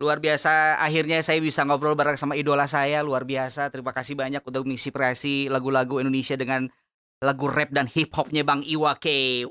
[0.00, 0.80] luar biasa.
[0.80, 3.68] Akhirnya saya bisa ngobrol bareng sama idola saya, luar biasa.
[3.68, 6.66] Terima kasih banyak udah menginspirasi lagu-lagu Indonesia dengan
[7.20, 9.44] lagu rap dan hip hopnya Bang Iwake.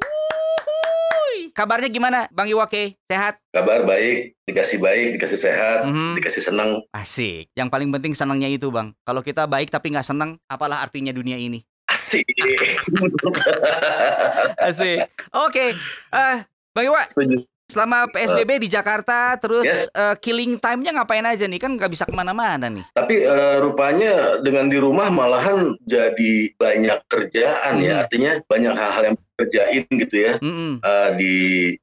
[1.53, 2.97] Kabarnya gimana, Bang Iwake?
[3.05, 3.37] Sehat?
[3.53, 6.17] Kabar baik, dikasih baik, dikasih sehat, Mhm.
[6.17, 6.81] dikasih senang.
[6.95, 7.51] Asik.
[7.53, 8.97] Yang paling penting senangnya itu, Bang.
[9.05, 11.61] Kalau kita baik tapi nggak senang, apalah artinya dunia ini?
[11.89, 12.25] Asik.
[14.71, 15.05] Asik.
[15.35, 15.77] Oke,
[16.09, 16.37] eh
[16.73, 17.45] Bang Iwa, Setuju.
[17.69, 19.85] Selama PSBB di Jakarta, terus Yes.
[19.91, 21.61] eh, killing time-nya ngapain aja nih?
[21.61, 22.83] Kan nggak bisa ke mana-mana nih.
[22.91, 27.85] Tapi eh, rupanya dengan di rumah malahan jadi banyak kerjaan Hmm.
[27.85, 27.93] ya.
[28.03, 30.83] Artinya banyak hal-hal yang kerjain gitu ya Mm-mm.
[30.83, 31.33] eh, di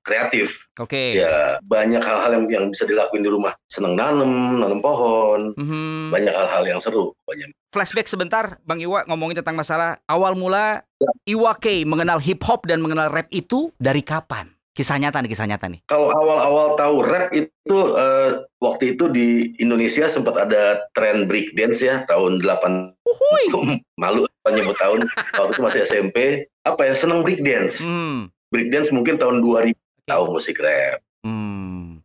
[0.02, 0.68] kreatif.
[0.76, 1.16] Oke.
[1.16, 3.56] Ya banyak hal-hal yang, yang bisa dilakuin di rumah.
[3.64, 5.56] Seneng nanem, nanem pohon.
[5.56, 6.12] Mhm.
[6.12, 7.16] Banyak hal-hal yang seru.
[7.24, 7.48] Banyak.
[7.72, 10.80] Flashback sebentar, Bang Iwa ngomongin tentang masalah awal mula
[11.24, 14.48] Iwa K mengenal hip hop dan mengenal rap itu dari kapan?
[14.76, 15.80] Kisah nyata nih, kisah nyata nih.
[15.88, 21.80] Kalau awal-awal tahu rap itu eh, waktu itu di Indonesia sempat ada tren break dance
[21.80, 23.44] ya tahun 8 Uhuy.
[24.02, 26.16] malu nyebut tahun waktu itu masih SMP
[26.62, 28.30] apa ya seneng break dance Hmm.
[28.52, 29.74] break dance mungkin tahun 2000
[30.06, 31.98] tahu musik rap Hmm.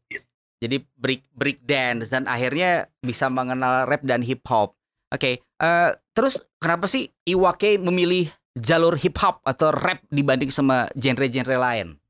[0.58, 4.74] Jadi break break dance dan akhirnya bisa mengenal rap dan hip hop.
[5.14, 10.90] Oke, eh, terus kenapa sih Iwa K memilih jalur hip hop atau rap dibanding sama
[10.98, 12.01] genre-genre lain?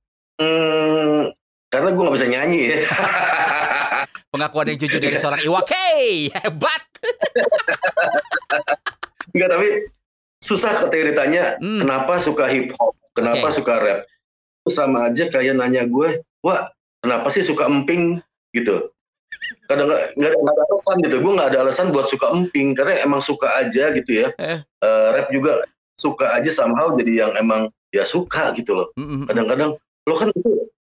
[0.41, 1.29] Hmm,
[1.69, 2.61] karena gue nggak bisa nyanyi.
[2.65, 2.77] Ya
[4.33, 5.73] Pengakuan yang jujur dari seorang Iwa K,
[6.31, 6.83] hebat.
[9.31, 9.69] Enggak tapi
[10.41, 11.85] susah ketika ditanya Hmm.
[11.85, 13.55] kenapa suka hip hop kenapa Oke.
[13.61, 13.99] suka rap?
[14.65, 18.17] Sama aja kayak nanya gue wah kenapa sih suka emping?
[18.51, 18.89] Gitu.
[19.67, 21.15] Kadang nggak nggak ada alasan gitu.
[21.21, 24.27] Gue nggak ada alasan buat suka emping karena emang suka aja gitu ya.
[24.39, 24.59] Eh.
[24.63, 25.61] Eh, rap juga
[25.99, 28.87] suka aja somehow jadi yang emang ya suka gitu loh.
[29.27, 29.75] Kadang-kadang
[30.09, 30.49] lo kan itu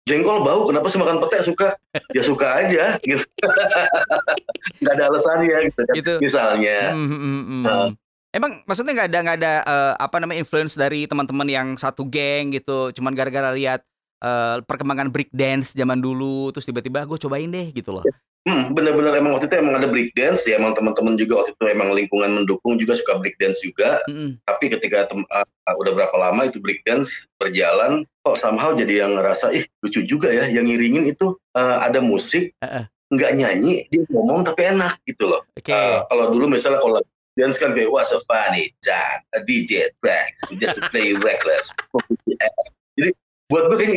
[0.08, 1.76] jengkol bau kenapa sih makan pete suka
[2.16, 3.24] ya suka aja gitu
[4.80, 6.14] nggak ada alasannya gitu kan Gitu.
[6.24, 7.62] misalnya Mm, mm, mm.
[7.64, 7.90] Nah.
[8.28, 12.52] Emang maksudnya nggak ada nggak ada eh, apa namanya influence dari teman-teman yang satu geng
[12.52, 13.80] gitu, cuman gara-gara lihat
[14.20, 18.04] eh, perkembangan break dance zaman dulu, terus tiba-tiba gue cobain deh gitu loh.
[18.47, 21.65] Hmm, bener-bener emang waktu itu emang ada break dance ya emang teman-teman juga waktu itu
[21.69, 24.41] emang lingkungan mendukung juga suka break dance juga Mm-mm.
[24.47, 25.44] tapi ketika tem- uh,
[25.76, 30.32] udah berapa lama itu break dance berjalan kok somehow jadi yang ngerasa ih lucu juga
[30.32, 32.88] ya yang ngiringin itu uh, ada musik Uh-uh.
[33.12, 35.69] nggak nyanyi dia ngomong tapi enak gitu loh Oke.
[35.69, 37.04] Uh, kalau dulu misalnya kalau
[37.37, 41.69] dance kan kayak what's so funny Jack a DJ tracks just to play reckless
[42.97, 43.12] jadi
[43.53, 43.93] buat gue kayak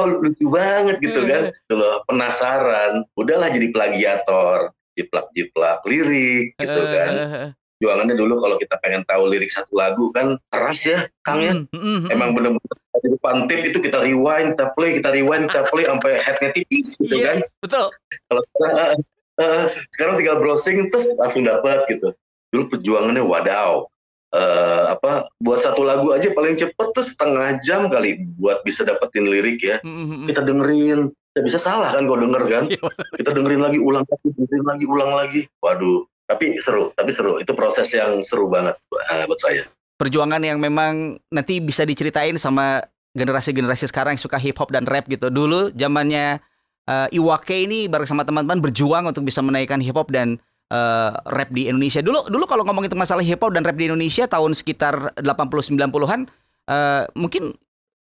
[0.00, 1.52] oh lucu banget gitu kan.
[1.52, 3.04] Gitu loh penasaran.
[3.12, 4.72] Udahlah jadi plagiator.
[4.96, 7.12] Jiplak-jiplak lirik gitu kan.
[7.14, 7.50] eh, eh.
[7.80, 11.56] juangannya dulu kalau kita pengen tahu lirik satu lagu kan keras ya Kang ya.
[11.56, 15.48] Mm, mm, mm, emang bener-bener di depan tape itu kita rewind kita play kita rewind
[15.48, 17.36] kita play sampai headnya tipis gitu Yes, kan.
[17.64, 17.86] betul.
[18.28, 18.92] kalau sekarang, eh,
[19.40, 19.64] eh,
[19.96, 22.12] sekarang tinggal browsing terus langsung dapat gitu.
[22.52, 23.88] Dulu perjuangannya wadaw
[24.30, 29.26] Eh, apa buat satu lagu aja paling cepet tuh setengah jam kali buat bisa dapetin
[29.26, 30.26] lirik ya Mm, mm, mm.
[30.30, 31.00] kita dengerin
[31.34, 32.78] kita bisa salah kan kalau denger kan Iya.
[33.18, 37.50] kita dengerin lagi ulang lagi dengerin lagi ulang lagi waduh tapi seru tapi seru itu
[37.58, 38.78] proses yang seru banget
[39.10, 39.66] eh, buat saya
[39.98, 42.86] Perjuangan yang memang nanti bisa diceritain sama
[43.18, 45.28] generasi-generasi sekarang yang suka hip hop dan rap gitu.
[45.28, 46.38] Dulu zamannya
[46.86, 50.38] eh, Iwa K ini bareng sama teman-teman berjuang untuk bisa menaikkan hip hop dan
[50.70, 52.00] eh, rap di Indonesia.
[52.00, 56.30] Dulu dulu kalau ngomongin masalah hip hop dan rap di Indonesia tahun sekitar 80 90-an
[56.70, 57.52] eh, mungkin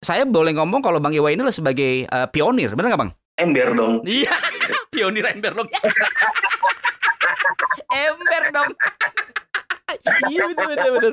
[0.03, 3.13] saya boleh ngomong kalau Bang Iwa ini adalah sebagai eh, pionir, benar nggak Bang?
[3.33, 4.29] ember dong Iya,
[4.93, 5.69] pionir ember dong.
[7.93, 8.71] ember dong.
[10.29, 11.13] Iya benar benar benar.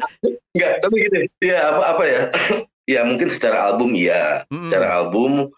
[0.55, 2.21] enggak tapi gitu ya apa apa ya
[2.97, 4.65] ya mungkin secara album ya Mm-mm.
[4.71, 5.51] secara album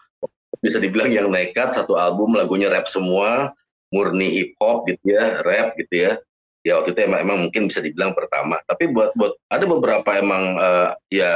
[0.60, 3.54] bisa dibilang yang nekat satu album lagunya rap semua
[3.92, 6.12] murni hip hop gitu ya rap gitu ya
[6.62, 10.42] ya waktu itu emang, emang mungkin bisa dibilang pertama tapi buat buat ada beberapa emang
[10.56, 11.32] eh, ya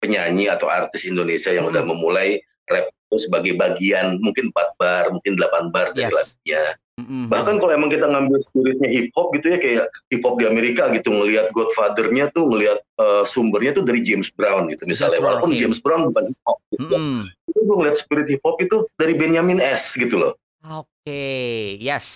[0.00, 1.72] penyanyi atau artis Indonesia yang Mm.
[1.76, 6.16] udah memulai rap itu sebagai bagian mungkin 4 bar mungkin 8 bar dari Yes.
[6.16, 6.64] lagunya
[7.00, 7.24] Mm-mm.
[7.28, 10.88] bahkan kalau emang kita ngambil spiritnya hip hop gitu ya kayak hip hop di Amerika
[10.92, 15.60] gitu ngelihat Godfather-nya tuh ngelihat eh, sumbernya tuh dari James Brown gitu misalnya Brown, walaupun.
[15.60, 17.28] James Brown bukan hip hop gitu Mm-mm.
[17.28, 22.06] itu gue ngeliat spirit hip hop itu dari Benjamin S gitu loh Oke, yes.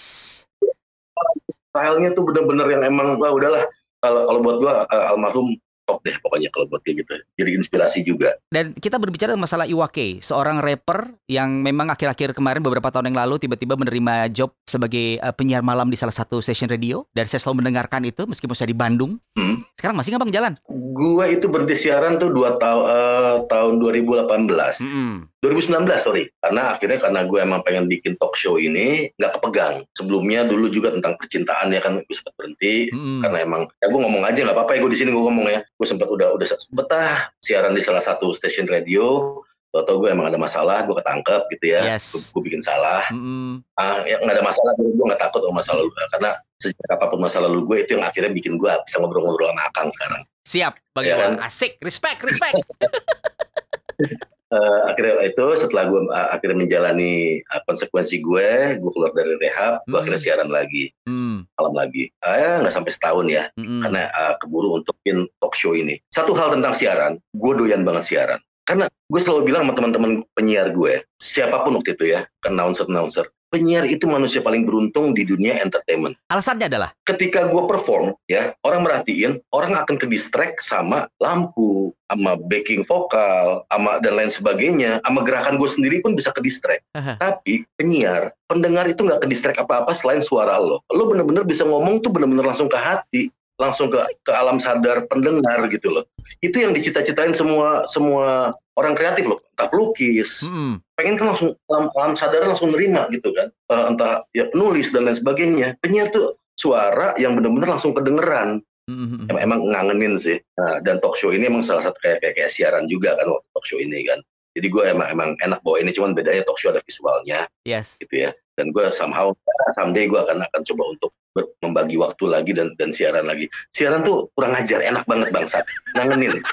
[1.75, 3.67] stylenya tuh bener-bener yang emang wah udahlah
[3.99, 8.07] kalau kalau buat gue eh, almarhum top deh pokoknya kalau buat kayak gitu jadi inspirasi
[8.07, 13.19] juga Dan kita berbicara masalah Iwake, seorang rapper yang memang akhir-akhir kemarin beberapa tahun yang
[13.27, 17.43] lalu tiba-tiba menerima job sebagai eh, penyiar malam di salah satu stasiun radio dan saya
[17.43, 19.21] selalu mendengarkan itu meskipun saya di Bandung.
[19.37, 19.67] Hmm.
[19.77, 20.53] Sekarang masih nggak bang jalan?
[20.95, 25.15] gue itu berhenti siaran tuh dua tahun tahun 2018 Mm-mm.
[25.45, 30.43] 2019 sorry karena akhirnya karena gue emang pengen bikin talk show ini nggak kepegang sebelumnya
[30.43, 33.21] dulu juga tentang percintaan ya kan gue sempat berhenti Mm-mm.
[33.21, 35.61] karena emang ya gue ngomong aja nggak apa-apa ya gue di sini gue ngomong ya
[35.61, 39.37] gue sempat udah udah betah siaran di salah satu stasiun radio
[39.75, 42.15] atau gue emang ada masalah gue ketangkep gitu ya Yes.
[42.15, 43.61] gue, gue bikin salah Mm-mm.
[43.77, 46.31] ah ya nggak ada masalah gue gue nggak takut sama masa lalu karena
[46.63, 49.91] sejak apa pun masa lalu gue itu yang akhirnya bikin gue bisa ngobrol-ngobrol sama Akang
[49.93, 51.41] sekarang Siap, Bang Iya Iwan.
[51.41, 51.49] kan?
[51.49, 52.61] Asik, respect, respect.
[54.55, 59.83] Eh, akhirnya itu setelah gue uh, akhirnya menjalani uh, konsekuensi gue, gue keluar dari rehab,
[59.83, 59.99] gue Hmm.
[59.99, 62.15] akhirnya siaran lagi, Hmm, malam lagi.
[62.23, 63.83] Ya nggak sampai setahun ya, mm-mm.
[63.83, 65.99] karena uh, keburu untuk bikin talk show ini.
[66.07, 68.39] Satu hal tentang siaran, gue doyan banget siaran.
[68.63, 73.87] Karena gue selalu bilang sama teman-teman penyiar gue, siapa pun waktu itu ya, announcer-announcer, penyiar
[73.87, 76.19] itu manusia paling beruntung di dunia entertainment.
[76.27, 82.35] Alasannya adalah Ketika gue perform, ya orang merhatiin, orang akan ke distract sama lampu, sama
[82.35, 86.83] backing vokal, sama dan lain sebagainya, sama gerakan gue sendiri pun bisa ke distract.
[86.99, 87.15] Aha.
[87.23, 90.83] Tapi penyiar, pendengar itu nggak ke distract apa-apa selain suara lo.
[90.91, 95.67] Lo bener-bener bisa ngomong tuh bener-bener langsung ke hati, langsung ke ke alam sadar pendengar
[95.71, 96.05] gitu loh.
[96.43, 100.83] Itu yang dicita-citain semua semua orang kreatif loh, entah pelukis, Mm-mm.
[100.99, 105.07] pengen kan langsung alam, alam sadar langsung nerima gitu kan Eh, entah ya penulis dan
[105.07, 108.59] lain sebagainya penyiar tuh suara yang benar-benar langsung kedengeran
[108.91, 109.31] Mm-mm.
[109.31, 112.51] emang, emang ngangenin sih Nah, dan talk show ini emang salah satu kayak, kayak kayak
[112.51, 114.19] siaran juga kan waktu talk show ini kan
[114.55, 117.95] jadi gue emang emang enak bawa ini cuman bedanya talk show ada visualnya Yes.
[118.03, 119.31] gitu ya dan gue somehow
[119.73, 123.51] someday gue akan akan coba untuk ber- membagi waktu lagi dan dan siaran lagi.
[123.75, 125.65] Siaran tuh kurang ajar enak banget bangsat.
[125.99, 126.39] Ngangenin.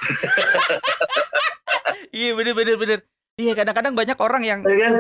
[2.12, 3.00] Iya bener bener bener.
[3.40, 4.94] Iya kadang-kadang banyak orang yang ya kan?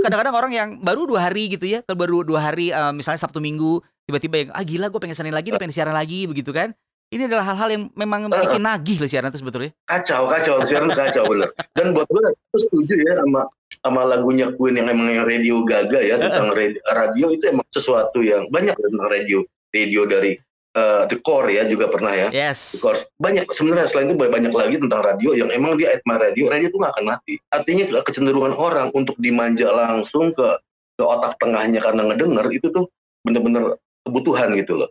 [0.00, 3.84] Kadang-kadang orang yang baru dua hari gitu ya, baru dua hari eh, misalnya Sabtu Minggu
[4.08, 6.72] tiba-tiba yang ah gila gue pengen senin lagi, pengen siaran lagi begitu kan?
[7.12, 9.70] Ini adalah hal-hal yang memang bikin nagih loh siaran itu sebetulnya.
[9.84, 10.64] kacau kacau.
[10.64, 11.52] Siaran kacau bener.
[11.76, 13.44] Dan buat gue gue setuju ya sama
[13.84, 18.24] sama lagunya Queen yang emang yang radio gaga ya tentang radio, radio itu emang sesuatu
[18.24, 19.44] yang banyak tentang radio
[19.76, 20.32] radio dari
[20.72, 22.28] eh, The Core ya juga pernah ya.
[22.32, 22.74] Yes.
[22.74, 23.00] The Core.
[23.20, 26.78] Banyak sebenarnya selain itu banyak lagi tentang radio yang emang dia admire radio radio itu
[26.80, 27.34] nggak akan mati.
[27.52, 30.48] Artinya kecenderungan orang untuk dimanja langsung ke
[30.94, 32.88] ke otak tengahnya karena ngedenger itu tuh
[33.20, 33.76] bener-bener
[34.08, 34.88] kebutuhan gitu loh.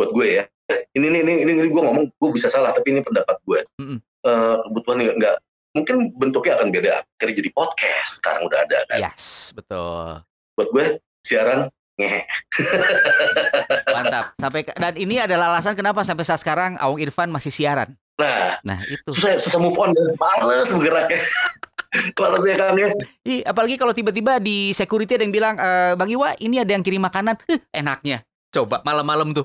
[0.00, 0.44] Buat gue ya.
[0.70, 3.60] Ini ini ini, ini, gue ngomong gue bisa salah tapi ini pendapat gue.
[3.82, 3.98] Mm-mm.
[4.00, 5.36] Eh, kebutuhan nggak nggak
[5.70, 10.22] mungkin bentuknya akan beda akhirnya jadi podcast sekarang udah ada kan Yes, betul.
[10.54, 10.86] buat gue
[11.22, 11.70] siaran
[13.92, 14.32] Mantap.
[14.40, 17.92] Sampai dan ini adalah alasan kenapa sampai saat sekarang Aung Irfan masih siaran.
[18.16, 19.04] nah Nah, itu.
[19.12, 21.20] susah susah move on dan males bergeraknya
[22.20, 22.88] males ya kan ya
[23.24, 26.80] Ih, apalagi kalau tiba-tiba di security ada yang bilang, e, Bang Iwa, ini ada yang
[26.80, 27.36] kirim makanan.
[27.44, 28.24] Huh, enaknya.
[28.48, 29.44] Coba malam-malam tuh.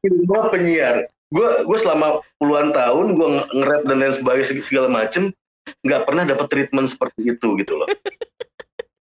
[0.00, 5.30] gue penyiar gue gue selama puluhan tahun gue nge- nge-rap dan lain sebagainya segala macem
[5.82, 7.86] nggak pernah dapat treatment seperti itu gitu loh.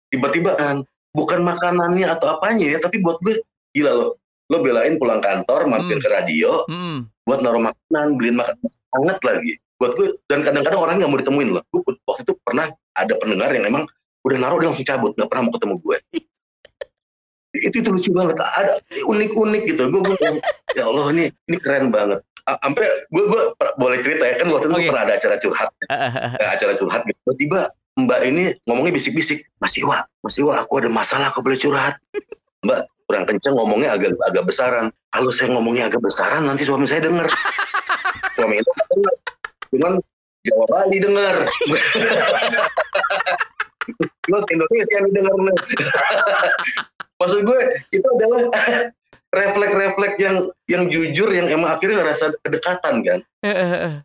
[0.08, 0.76] Tiba-tiba kan
[1.12, 3.38] bukan makanannya atau apanya ya tapi buat gue
[3.72, 4.10] gila loh.
[4.48, 6.04] Lo belain pulang kantor mampir Hmm.
[6.04, 7.04] ke radio Mm-mm.
[7.22, 8.64] buat naruh makanan beliin makanan
[8.96, 9.52] hangat lagi.
[9.76, 11.62] Buat gue dan kadang-kadang orang nggak mau ditemuin loh.
[11.68, 12.66] Gue waktu itu pernah
[12.96, 13.84] ada pendengar yang emang
[14.24, 15.96] udah naruh dia langsung cabut nggak pernah mau ketemu gue
[17.56, 18.36] itu itu lucu banget.
[18.40, 19.82] Ada unik-unik gitu.
[19.88, 20.38] Gue, gue bilang,
[20.76, 22.20] ya Allah ini ini keren banget.
[22.48, 23.42] Sampai gue gue
[23.76, 24.88] boleh cerita ya kan waktu itu Oke.
[24.88, 25.68] pernah ada acara curhat.
[26.40, 27.00] Ya, acara curhat.
[27.04, 27.60] Gitu tiba-tiba
[27.98, 29.48] mbak ini ngomongnya bisik-bisik.
[29.60, 32.00] Mas Iwa Mas Iwa aku ada masalah aku boleh curhat.
[32.64, 34.92] Mbak kurang kenceng ngomongnya agak agak besaran.
[35.12, 37.28] Kalau saya ngomongnya agak besaran nanti suami saya denger.
[38.36, 39.14] Suami itu denger.
[39.72, 39.92] Cuman
[40.46, 41.36] Jawa Bali denger.
[44.28, 45.32] Terus Indonesia nih denger
[47.18, 47.58] maksud gue
[47.90, 48.42] itu adalah
[49.28, 53.18] refleks-refleks yang yang jujur yang emang akhirnya ngerasa kedekatan kan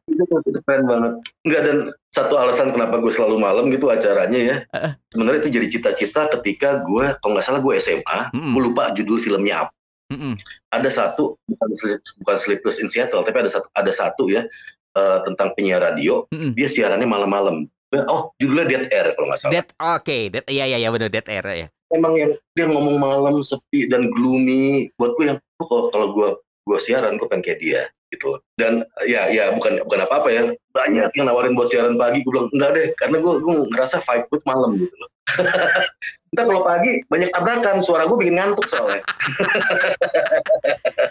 [0.03, 1.13] itu, itu keren banget
[1.48, 1.77] enggak dan
[2.12, 4.91] satu alasan kenapa gue selalu malam gitu acaranya ya Heeh.
[5.15, 8.51] sebenarnya itu jadi cita-cita ketika gue kalau nggak salah gue SMA Mm-mm.
[8.51, 9.74] gue lupa judul filmnya apa
[10.12, 10.36] Mm-mm.
[10.75, 14.43] ada satu bukan Sleep- bukan Sleepless in Seattle tapi ada satu ada satu ya
[14.93, 16.51] eh, tentang penyiar radio Mm-mm.
[16.51, 17.63] dia siarannya malam-malam
[18.12, 21.25] oh judulnya Dead Air kalau nggak salah Dead, oke, dead, iya iya iya benar dead
[21.29, 21.67] air ya.
[21.93, 24.89] Emang yang dia ngomong malam sepi dan gloomy.
[24.97, 26.29] Buat gue yang oh, kalau kalau gue
[26.63, 27.81] gue siaran gue pengen kayak dia
[28.13, 32.22] gitu dan ya ya bukan bukan apa apa ya banyak yang nawarin buat siaran pagi
[32.22, 35.10] gue bilang enggak deh karena gue gue ngerasa vibe good malam gitu loh
[36.34, 39.05] Entah kalau pagi banyak tabrakan suara gue bikin ngantuk soalnya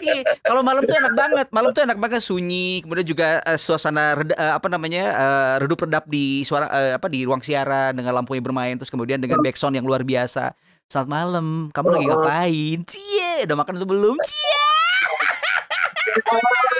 [0.03, 1.47] Iya, kalau malam tuh enak banget.
[1.55, 5.03] Malam tuh enak banget sunyi, kemudian juga eh, suasana reda- eh, apa namanya?
[5.15, 8.91] eh, redup redap di suara eh, apa di ruang siaran dengan lampu yang bermain terus
[8.91, 10.51] kemudian dengan backsound yang luar biasa.
[10.91, 12.79] Selamat malam, kamu lagi ngapain?
[12.83, 14.15] Cie, udah makan atau belum?
[14.19, 14.59] Cie.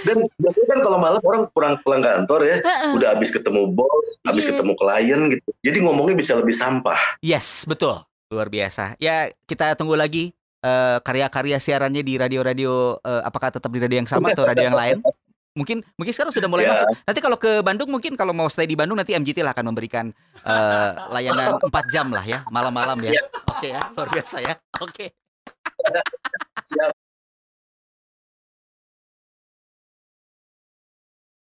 [0.00, 2.56] Dan biasanya kan kalau malam orang kurang pulang kantor ya,
[2.92, 3.88] udah habis ketemu bos,
[4.22, 4.50] habis Iya.
[4.54, 5.48] ketemu klien gitu.
[5.60, 6.98] Jadi ngomongnya bisa lebih sampah.
[7.20, 8.00] Yes, betul.
[8.28, 8.94] Luar biasa.
[8.96, 10.30] Ya, kita tunggu lagi
[10.60, 14.76] eh, karya-karya siarannya di radio-radio eh, apakah tetap di radio yang sama atau radio yang
[14.76, 15.00] lain?
[15.50, 16.72] Mungkin mungkin sekarang sudah mulai Ya.
[16.76, 16.88] masuk.
[17.02, 20.14] Nanti kalau ke Bandung mungkin kalau mau stay di Bandung nanti MGT lah akan memberikan
[20.38, 23.18] eh, layanan 4 jam lah ya, malam-malam ya.
[23.50, 24.54] Oke ya, luar biasa ya.
[24.78, 25.10] Oke.
[26.70, 26.92] Siap.